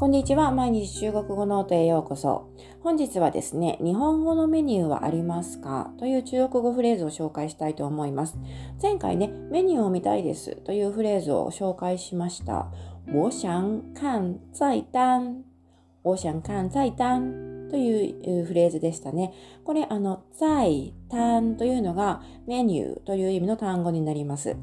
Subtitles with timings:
[0.00, 0.50] こんにちは。
[0.50, 2.48] 毎日中国語ノートへようこそ。
[2.82, 5.92] 本日はですね、日本語のメニューはありますか？
[5.98, 8.38] という中国語フレーズを紹介したいと思います。
[8.80, 12.72] 前回ね、メニューを見たいですというフレーズを紹介しました。
[13.12, 15.42] 我想看菜单。
[16.02, 17.68] 我想看菜单。
[17.70, 19.34] というフレーズでしたね。
[19.64, 24.56] これ、あの、菜单 というのがメニューという意味の単語になります。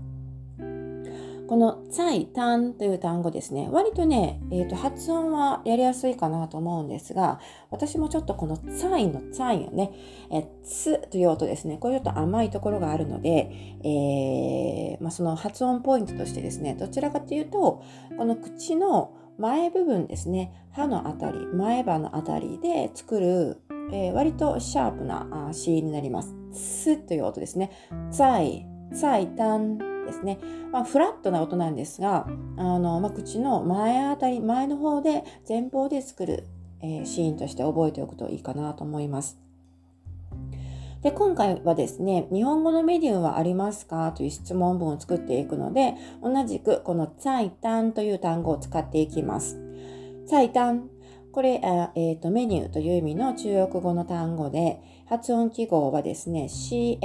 [1.47, 7.39] この「ツイタン」という単語ですね割とね、えーと、発音はやりやすいかなと思うんですが
[7.71, 9.91] 私もちょっとこの「ツイ」の「ツイ」をね
[10.31, 13.49] 「えつ」という音ですねこれちょっと甘いところがあるので、
[13.83, 17.81] えー、まあ、その発音ポイントとしてですねどちらかというと
[18.17, 26.37] この口の前部分ですね歯のあたり前歯のあたりで作る、えー、割とシャープなーになります。
[26.57, 27.71] つという音ですね。
[28.11, 30.39] ツイ、ツイタンですね、
[30.71, 32.25] まあ、フラットな音なんですが
[32.57, 36.47] あの、まあ、口の前あたり前の方で前方で作る、
[36.81, 39.37] えー、シーンとして覚えておくといいかなと思います。
[41.03, 44.11] で今回はですね、日本語のメディウはありますか？
[44.13, 49.59] という質問文を作っていくので、同じくこの菜単という単語を使っていきます。
[50.25, 50.89] 菜単。
[51.31, 51.61] これ、
[51.95, 56.99] えーと、メニューという意味の中国語の単語で、発音記号はですね、CAI、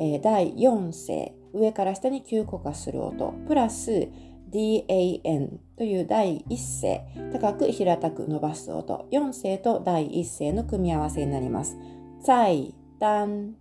[0.00, 4.08] えー、第4声、上から下に急降下する音、プラス
[4.50, 11.76] DAN という第一声、高く平たく伸ばす音、4声と第一声の組み合わせになります。
[12.22, 13.54] 在单、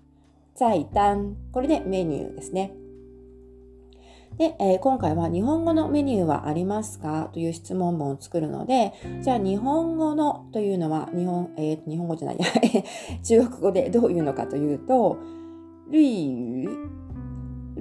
[0.56, 2.74] 在单、これでメニューですね。
[4.38, 7.30] で、えー、今回は日本語のメニューはありますか？
[7.34, 12.38] という質問文を作るので、じゃあ日本語のというのは日本、えー、日本語じゃない、
[13.24, 15.18] 中国語でどういうのかというと、
[15.90, 16.68] 類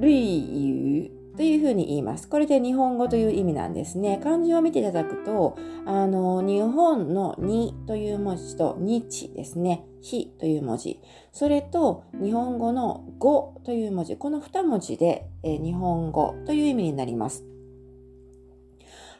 [0.01, 2.29] 類語というふうに言います。
[2.29, 4.21] これで日本語という意味なんですね。
[4.23, 5.57] 漢字を見ていただくと、
[5.87, 9.87] あの、日本のにという文字と日ですね。
[10.03, 11.01] 日という文字。
[11.33, 14.17] それと日本語の語という文字。
[14.17, 17.45] この2文字で、え日本語という意味になります。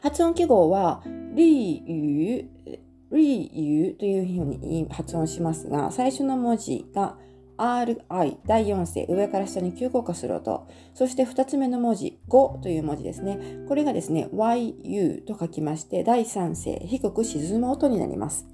[0.01, 1.03] 発音記号は、
[1.33, 2.79] リーユー、
[3.13, 7.17] リーユーというふうに発音しますが、最初の文字が
[7.61, 10.67] RI 第4声上から下に急降下する音。
[10.95, 13.37] そして2つ目の文字5という文字ですね。
[13.67, 18.47] これがですね YU と書きまして第3声低く沈む音になります。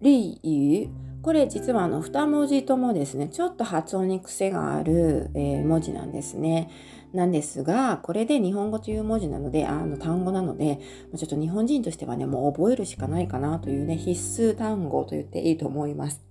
[0.00, 6.70] リーこれ実はあの2文字ともですねちょっと発音に癖がある、えー、文字なんですね。
[7.12, 10.78] なんですが、これで日本語という文字なので、あの単語なので、
[11.16, 16.22] ちょっと日本人としてはね、もう覚えるしかないかなというね、必須単語と言っていいと思います。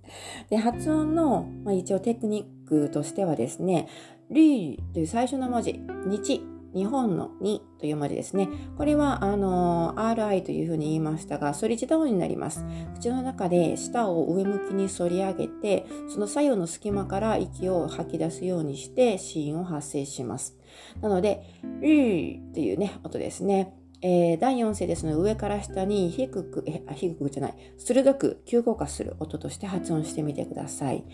[0.50, 3.88] で、発音の、まあ、一応テクニックとしてはですね、
[4.30, 6.57] リーという最初の文字、日。
[6.74, 8.48] 日本の2という文字ですね。
[8.76, 12.64] これは、あの、RI というふうに言いましたが、反り舌音になります。
[12.94, 20.56] 口の中で舌を上向きに反り上げて、その左右の隙間から息を吐き出すようにして、シーンを発生します。
[21.00, 23.74] なので、うーっていうね、音ですね。
[24.00, 31.04] えー、第4声ですので上から下に低く、え低くじゃない、鋭く急降下する音として発音してみてください。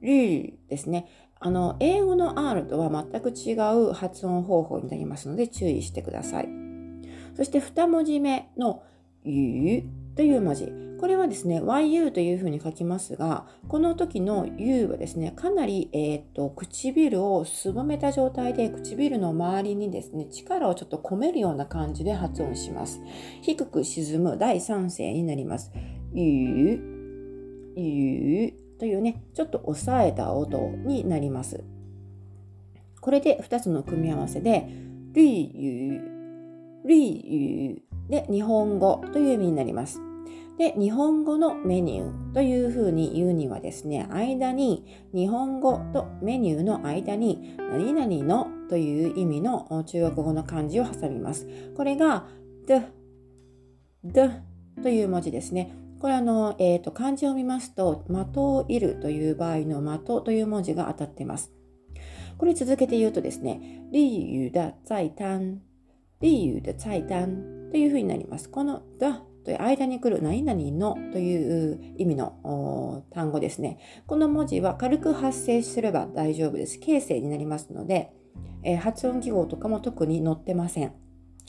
[0.00, 1.06] ルーですね。
[1.42, 6.48] あの、英語の R とは全く違う発音方法になりますので注意してください。
[7.34, 8.82] そして2文字目の
[9.24, 9.84] U
[10.16, 10.70] という文字。
[11.00, 23.00] これはですね、YU というふうに書きますが、この時の U はですね、かなり、えーと、唇をすぼめた状態で唇の周りにですね、力をちょっと込めるような感じで発音します。
[23.40, 25.72] 低く沈む第3声になります。
[26.12, 26.82] U、
[27.76, 31.62] U というね、ちょっと抑えた音になります。
[33.02, 34.66] これで2つの組み合わせで、
[35.12, 40.00] リーユー、リーユーで日本語という意味になります。
[40.56, 51.46] で、日本語のメニューというふうに言うにはですね、間に日本語とメニューの間に何々のという意味の中国語の漢字を挟みます。
[51.76, 52.26] これが
[52.66, 52.80] the,
[54.04, 54.30] the
[54.82, 55.74] という文字ですね。
[56.00, 61.52] これあの、えーと、漢字を見ますと、的をいるという場合の的という文字が当たっています。
[62.38, 65.60] これ続けて言うとですね、利的在単、
[66.20, 68.48] 利的在単というふうになります。
[68.48, 69.06] この the
[69.44, 73.78] という間に来る何々のという意味の単語ですね。
[74.06, 76.78] この文字は軽く発声すれば大丈夫です。
[76.78, 78.14] 形成になりますので、
[78.62, 80.94] えー、発音記号とかも特に載ってません。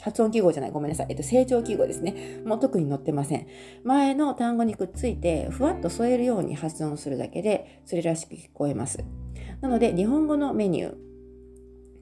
[0.02, 1.08] 発音記号じゃない、ごめんなさい。
[1.10, 2.42] えっと、成長記号ですね。
[2.46, 3.48] もう特に載ってません。
[3.84, 9.04] 前の単語にくっついて、ふわっと添えるように発音するだけで、それらしく聞こえます。
[9.62, 10.96] なので、日本語のメニュー。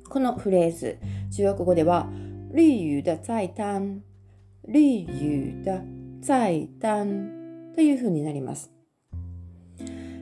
[0.10, 0.98] このフレーズ、
[1.36, 2.10] 中国語では、
[2.52, 4.02] 利于的菜单
[4.68, 5.82] 绿雨的
[6.22, 8.79] 菜单というふうになります。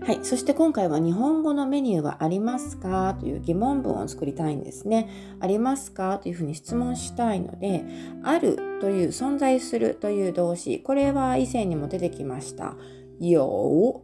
[0.05, 0.19] はい。
[0.23, 3.15] そして今回は日本語のメニューはありますか？
[3.19, 5.09] という疑問文を作りたいんですね。
[5.41, 6.17] ありますか？
[6.19, 7.83] というふうに質問したいので、
[8.23, 12.75] あるという存在するという動詞、これは以前にも出てきました。
[13.19, 14.03] よ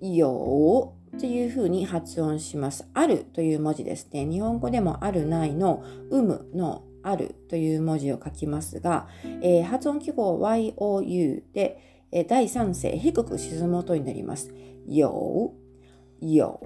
[0.00, 2.88] う、よというふうに発音します。
[2.94, 4.24] あるという文字ですね。
[4.24, 9.08] 日本語でもあるないの有無のあるという文字を書きますが、
[9.42, 14.54] えー、発音記号 YOU で、えー、第三声低く沈む音になります。
[14.86, 15.52] 有、
[16.20, 16.58] 有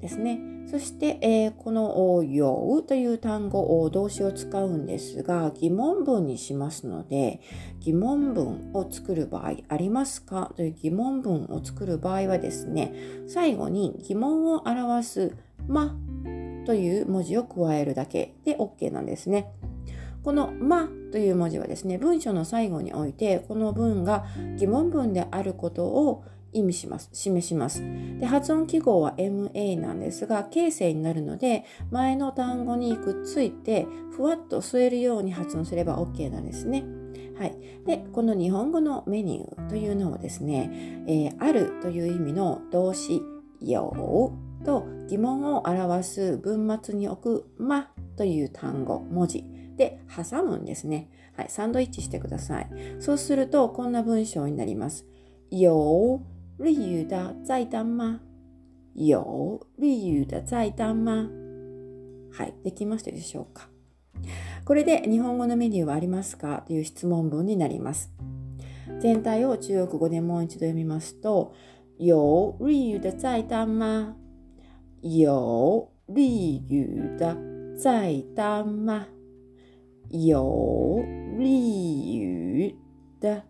[0.00, 0.40] ですね。
[0.66, 7.40] そして、えー、この有という単語を動詞を使うんですが、疑問文にしますので、
[7.80, 10.52] 疑問文を作る場合ありますか？
[10.56, 12.94] という疑問文を作る場合はですね、
[13.26, 15.36] 最後に疑問を表す
[15.68, 15.94] ま
[16.64, 19.52] という文字を加えるだけで OK なんですね。
[20.22, 24.24] このまという文字はですね、文章の最後において、この文が
[24.56, 27.10] 疑問文であることを意味します。
[27.12, 27.82] 示します。
[28.18, 36.84] で、発音記号は MA なんですが、形成になるので、前の単語にくっついて、ふわっと添えるように発音すれば OK なんですね。
[37.38, 37.56] はい。
[37.84, 43.20] で、この日本語のメニューというのをですね、えー、あるという意味の動詞、
[43.60, 49.44] ようと疑問を表す文末に置くまという単語、文字
[49.76, 51.10] で挟むんですね。
[51.36, 51.46] はい。
[51.48, 52.68] サンドイッチしてください。
[53.00, 55.06] そうすると、こんな文章になります。
[55.50, 56.20] 有
[56.58, 58.20] 日语的菜单吗
[58.94, 61.28] 有日语的菜单吗
[62.32, 63.68] はい、できましたでしょうか
[64.64, 68.10] これで日本語のメニューはありますかという質問文になります。
[69.00, 71.54] 全体を中国語でもう一度読みますと、
[71.98, 74.16] 有日语的菜单吗
[75.02, 76.22] 有日
[76.68, 77.36] 语的
[77.76, 79.06] 菜单吗
[80.08, 81.04] 有
[81.38, 82.74] 日语
[83.20, 83.42] 的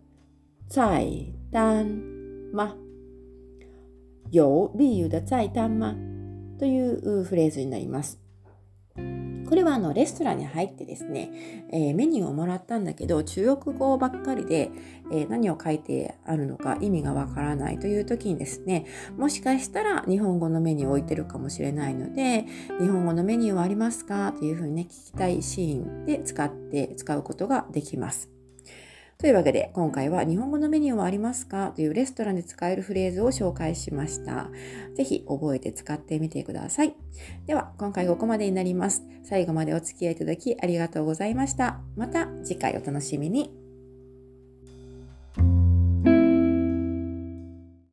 [0.67, 1.07] 菜
[1.51, 1.87] 单
[2.51, 2.75] 吗
[4.35, 5.95] 有理由的菜单吗？
[6.59, 8.19] というフレーズになります。
[9.47, 14.71] これはあのレストランに入ってですね、えー、メニューをもらったんだけど中国語ばっかりで、
[15.11, 18.87] えー、何を書いてあるのか意味がわからないという時にですね
[19.17, 22.45] もしかしたら日本語のメニューを置いてるかもしれないので
[22.81, 24.33] 日本語のメニューはありますか？
[24.33, 28.34] というふうにね聞きたいシーンで使って使うことができます。
[29.25, 34.51] というわけで、今回は日本語のメニューはありますかというレストランで使えるフレーズを紹介しました。
[34.93, 36.95] ぜひ覚えて使ってみてください。
[37.47, 39.01] では、今回ここまでになります。
[39.23, 41.79] 最後までお付き合いいただきありがとうございました。
[41.95, 43.64] また次回お楽しみに。